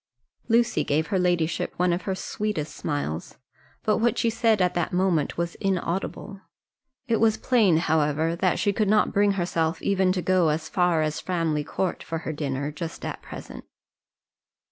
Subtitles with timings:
[0.47, 3.37] Lucy gave her ladyship one of her sweetest smiles,
[3.83, 6.41] but what she said at that moment was inaudible.
[7.07, 11.03] It was plain, however, that she could not bring herself even to go as far
[11.03, 13.63] as Framley Court for her dinner just at present.